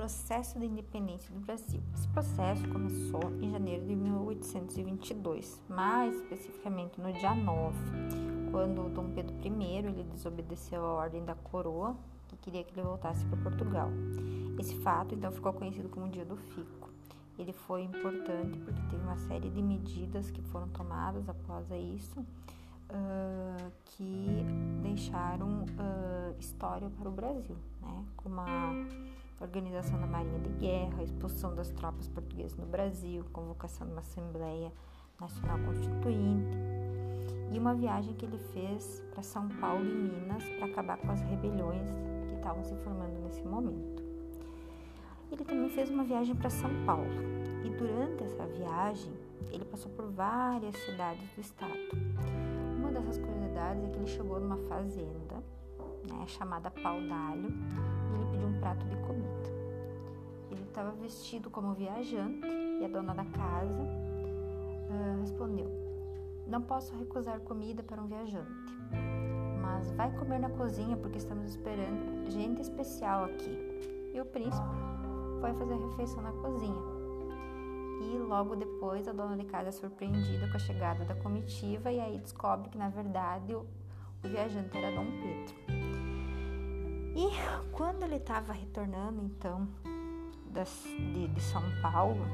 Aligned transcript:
processo 0.00 0.58
de 0.58 0.64
independência 0.64 1.30
do 1.30 1.40
Brasil. 1.40 1.82
Esse 1.94 2.08
processo 2.08 2.66
começou 2.70 3.20
em 3.42 3.50
janeiro 3.50 3.84
de 3.86 3.94
1822, 3.94 5.60
mais 5.68 6.16
especificamente 6.16 6.98
no 6.98 7.12
dia 7.12 7.34
9, 7.34 7.76
quando 8.50 8.88
Dom 8.94 9.10
Pedro 9.10 9.36
I 9.44 9.76
ele 9.76 10.02
desobedeceu 10.04 10.82
a 10.82 10.94
ordem 10.94 11.22
da 11.22 11.34
coroa 11.34 11.94
que 12.28 12.36
queria 12.38 12.64
que 12.64 12.72
ele 12.72 12.80
voltasse 12.80 13.22
para 13.26 13.42
Portugal. 13.42 13.90
Esse 14.58 14.74
fato 14.76 15.14
então 15.14 15.30
ficou 15.30 15.52
conhecido 15.52 15.90
como 15.90 16.06
o 16.06 16.08
Dia 16.08 16.24
do 16.24 16.38
Fico. 16.38 16.88
Ele 17.38 17.52
foi 17.52 17.82
importante 17.82 18.58
porque 18.58 18.80
teve 18.88 19.02
uma 19.02 19.18
série 19.18 19.50
de 19.50 19.60
medidas 19.60 20.30
que 20.30 20.40
foram 20.40 20.68
tomadas 20.68 21.28
após 21.28 21.66
isso 21.70 22.24
uh, 22.90 23.72
que 23.84 24.44
deixaram 24.82 25.64
uh, 25.64 26.38
história 26.38 26.90
para 26.90 27.08
o 27.08 27.12
Brasil, 27.12 27.56
né? 27.80 28.04
como 28.16 28.40
a 28.40 28.72
organização 29.40 29.98
da 30.00 30.06
Marinha 30.06 30.38
de 30.40 30.50
Guerra, 30.50 31.00
a 31.00 31.02
expulsão 31.02 31.54
das 31.54 31.70
tropas 31.70 32.08
portuguesas 32.08 32.56
no 32.56 32.66
Brasil, 32.66 33.24
convocação 33.32 33.86
de 33.86 33.92
uma 33.92 34.00
Assembleia 34.00 34.72
Nacional 35.20 35.58
Constituinte 35.60 36.58
e 37.52 37.58
uma 37.58 37.74
viagem 37.74 38.14
que 38.14 38.24
ele 38.24 38.38
fez 38.38 39.02
para 39.12 39.22
São 39.22 39.48
Paulo 39.48 39.84
e 39.84 39.94
Minas 39.94 40.44
para 40.44 40.66
acabar 40.66 40.98
com 40.98 41.10
as 41.10 41.20
rebeliões 41.22 41.88
que 42.28 42.34
estavam 42.34 42.62
se 42.64 42.74
formando 42.76 43.18
nesse 43.22 43.42
momento. 43.42 44.02
Ele 45.30 45.44
também 45.44 45.70
fez 45.70 45.90
uma 45.90 46.04
viagem 46.04 46.34
para 46.34 46.50
São 46.50 46.70
Paulo 46.84 47.10
e 47.64 47.70
durante 47.70 48.24
essa 48.24 48.46
viagem 48.46 49.12
ele 49.50 49.64
passou 49.64 49.90
por 49.92 50.10
várias 50.10 50.76
cidades 50.76 51.28
do 51.34 51.40
estado. 51.40 52.49
Uma 52.90 52.98
dessas 52.98 53.18
curiosidades 53.18 53.84
é 53.84 53.88
que 53.88 53.98
ele 53.98 54.06
chegou 54.08 54.40
numa 54.40 54.56
fazenda 54.68 55.36
né, 56.10 56.26
chamada 56.26 56.72
Pau 56.72 57.00
d'Alho 57.00 57.48
e 57.48 58.14
ele 58.16 58.26
pediu 58.32 58.48
um 58.48 58.58
prato 58.58 58.84
de 58.84 58.96
comida. 58.96 59.48
Ele 60.50 60.62
estava 60.62 60.90
vestido 60.90 61.48
como 61.50 61.72
viajante 61.72 62.48
e 62.80 62.84
a 62.84 62.88
dona 62.88 63.14
da 63.14 63.24
casa 63.26 63.80
uh, 63.80 65.20
respondeu: 65.20 65.70
Não 66.48 66.60
posso 66.60 66.92
recusar 66.96 67.38
comida 67.42 67.80
para 67.80 68.02
um 68.02 68.08
viajante, 68.08 68.74
mas 69.62 69.92
vai 69.92 70.10
comer 70.18 70.40
na 70.40 70.50
cozinha 70.50 70.96
porque 70.96 71.18
estamos 71.18 71.48
esperando 71.48 72.28
gente 72.28 72.60
especial 72.60 73.22
aqui. 73.22 74.10
E 74.12 74.20
o 74.20 74.24
príncipe 74.24 74.66
foi 75.40 75.54
fazer 75.54 75.74
a 75.74 75.86
refeição 75.90 76.20
na 76.24 76.32
cozinha 76.32 76.99
logo 78.30 78.54
depois 78.54 79.08
a 79.08 79.12
dona 79.12 79.36
de 79.36 79.44
casa 79.44 79.70
é 79.70 79.72
surpreendida 79.72 80.48
com 80.48 80.56
a 80.56 80.60
chegada 80.60 81.04
da 81.04 81.16
comitiva 81.16 81.90
e 81.90 81.98
aí 81.98 82.16
descobre 82.16 82.68
que 82.68 82.78
na 82.78 82.88
verdade 82.88 83.52
o, 83.56 83.66
o 84.22 84.28
viajante 84.28 84.78
era 84.78 84.94
Dom 84.94 85.06
Pedro. 85.20 85.54
E 87.16 87.72
quando 87.72 88.04
ele 88.04 88.14
estava 88.14 88.52
retornando 88.52 89.20
então 89.20 89.66
das, 90.46 90.84
de, 90.96 91.26
de 91.26 91.40
São 91.40 91.62
Paulo, 91.82 92.24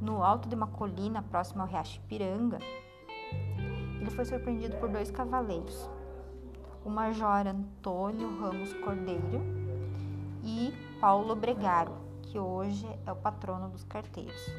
no 0.00 0.24
alto 0.24 0.48
de 0.48 0.54
uma 0.54 0.68
colina 0.68 1.20
próxima 1.22 1.64
ao 1.64 1.68
Riacho 1.68 1.98
Ipiranga, 1.98 2.58
ele 4.00 4.10
foi 4.10 4.24
surpreendido 4.24 4.78
por 4.78 4.88
dois 4.88 5.10
cavaleiros, 5.10 5.86
o 6.82 6.88
Major 6.88 7.46
Antônio 7.46 8.40
Ramos 8.40 8.72
Cordeiro 8.72 9.42
e 10.42 10.72
Paulo 10.98 11.36
Bregaro, 11.36 11.92
que 12.22 12.38
hoje 12.38 12.88
é 13.06 13.12
o 13.12 13.16
patrono 13.16 13.68
dos 13.68 13.84
carteiros. 13.84 14.50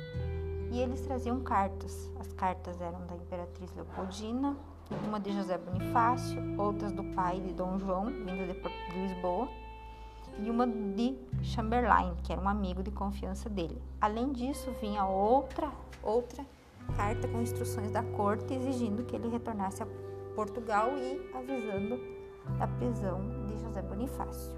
E 0.75 0.79
eles 0.81 0.99
traziam 0.99 1.39
cartas. 1.39 2.11
As 2.19 2.33
cartas 2.33 2.81
eram 2.81 3.07
da 3.07 3.15
Imperatriz 3.15 3.73
Leopoldina, 3.73 4.57
uma 5.07 5.21
de 5.21 5.31
José 5.31 5.57
Bonifácio, 5.57 6.37
outras 6.59 6.91
do 6.91 7.01
pai 7.15 7.39
de 7.39 7.53
Dom 7.53 7.79
João, 7.79 8.07
vinda 8.07 8.45
de 8.53 8.99
Lisboa, 8.99 9.47
e 10.37 10.49
uma 10.49 10.67
de 10.67 11.17
Chamberlain, 11.41 12.13
que 12.21 12.33
era 12.33 12.41
um 12.41 12.49
amigo 12.49 12.83
de 12.83 12.91
confiança 12.91 13.49
dele. 13.49 13.81
Além 14.01 14.33
disso, 14.33 14.69
vinha 14.81 15.05
outra 15.05 15.71
outra 16.03 16.45
carta 16.97 17.25
com 17.25 17.41
instruções 17.41 17.89
da 17.89 18.03
corte 18.03 18.53
exigindo 18.53 19.05
que 19.05 19.15
ele 19.15 19.29
retornasse 19.29 19.81
a 19.81 19.87
Portugal 20.35 20.89
e 20.97 21.31
avisando 21.33 21.97
da 22.59 22.67
prisão 22.67 23.21
de 23.47 23.57
José 23.59 23.81
Bonifácio. 23.81 24.53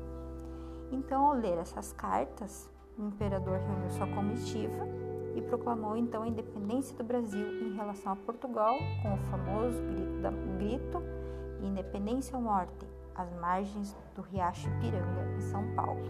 Então, 0.92 1.28
ao 1.28 1.34
ler 1.34 1.60
essas 1.60 1.94
cartas, 1.94 2.68
o 2.98 3.06
imperador 3.06 3.60
reuniu 3.60 3.92
sua 3.92 4.08
comitiva 4.08 5.08
e 5.38 5.42
proclamou 5.42 5.96
então 5.96 6.24
a 6.24 6.28
independência 6.28 6.96
do 6.98 7.04
Brasil 7.04 7.48
em 7.62 7.76
relação 7.76 8.12
a 8.12 8.16
Portugal 8.16 8.76
com 9.04 9.14
o 9.14 9.18
famoso 9.30 9.82
grito, 9.84 10.22
da, 10.22 10.32
grito 10.58 11.04
Independência 11.62 12.36
ou 12.36 12.42
Morte, 12.42 12.88
às 13.16 13.32
margens 13.40 13.96
do 14.16 14.22
Riacho 14.22 14.68
Ipiranga, 14.70 15.36
em 15.38 15.42
São 15.42 15.64
Paulo. 15.76 16.02